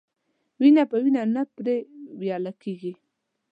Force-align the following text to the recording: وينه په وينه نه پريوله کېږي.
وينه 0.61 0.83
په 0.91 0.97
وينه 1.03 1.21
نه 1.35 1.41
پريوله 1.55 2.51
کېږي. 2.61 2.93